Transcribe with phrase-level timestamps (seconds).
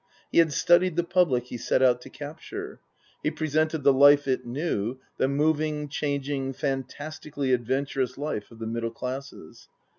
[0.31, 2.81] He had studied the public he set out to capture.
[3.21, 8.89] He presented the life it knew the moving, changing, fantastically adventurous life of the middle
[8.89, 9.69] classes.